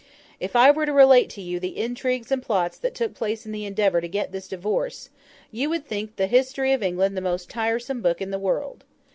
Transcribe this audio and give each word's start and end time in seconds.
If 0.39 0.55
I 0.55 0.71
were 0.71 0.87
to 0.87 0.93
relate 0.93 1.29
to 1.29 1.43
you 1.43 1.59
the 1.59 1.77
intrigues 1.77 2.31
and 2.31 2.41
plots 2.41 2.75
that 2.79 2.95
took 2.95 3.13
place 3.13 3.45
in 3.45 3.51
the 3.51 3.65
endeavour 3.65 4.01
to 4.01 4.07
get 4.07 4.31
this 4.31 4.47
divorce, 4.47 5.11
you 5.51 5.69
would 5.69 5.85
think 5.85 6.15
the 6.15 6.25
History 6.25 6.73
of 6.73 6.81
England 6.81 7.15
the 7.15 7.21
most 7.21 7.51
tiresome 7.51 8.01
book 8.01 8.19
in 8.19 8.31
the 8.31 8.39
world. 8.39 8.83